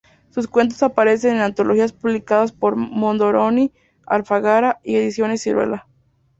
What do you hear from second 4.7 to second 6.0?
y Ediciones Siruela.